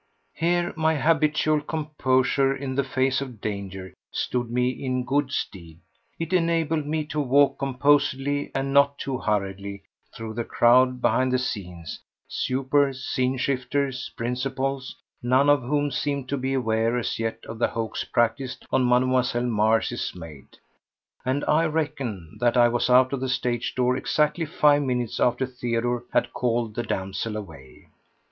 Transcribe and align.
Here 0.33 0.73
my 0.75 0.95
habitual 0.95 1.61
composure 1.61 2.55
in 2.55 2.73
the 2.73 2.83
face 2.83 3.21
of 3.21 3.39
danger 3.39 3.93
stood 4.09 4.49
me 4.49 4.71
in 4.71 5.05
good 5.05 5.31
stead. 5.31 5.77
It 6.17 6.33
enabled 6.33 6.87
me 6.87 7.05
to 7.05 7.19
walk 7.19 7.59
composedly 7.59 8.49
and 8.55 8.73
not 8.73 8.97
too 8.97 9.19
hurriedly 9.19 9.83
through 10.17 10.33
the 10.33 10.43
crowd 10.43 11.03
behind 11.03 11.31
the 11.31 11.37
scenes—supers, 11.37 13.05
scene 13.05 13.37
shifters, 13.37 14.09
principals, 14.17 14.95
none 15.21 15.51
of 15.51 15.61
whom 15.61 15.91
seemed 15.91 16.27
to 16.29 16.37
be 16.37 16.55
aware 16.55 16.97
as 16.97 17.19
yet 17.19 17.45
of 17.45 17.59
the 17.59 17.67
hoax 17.67 18.03
practised 18.03 18.65
on 18.71 18.89
Mademoiselle 18.89 19.43
Mars' 19.45 20.13
maid; 20.15 20.57
and 21.23 21.45
I 21.45 21.65
reckon 21.67 22.37
that 22.39 22.57
I 22.57 22.69
was 22.69 22.89
out 22.89 23.13
of 23.13 23.19
the 23.21 23.29
stage 23.29 23.75
door 23.75 23.95
exactly 23.95 24.45
five 24.47 24.81
minutes 24.81 25.19
after 25.19 25.45
Theodore 25.45 26.05
had 26.11 26.33
called 26.33 26.73
the 26.73 26.81
damsel 26.81 27.37
away. 27.37 27.89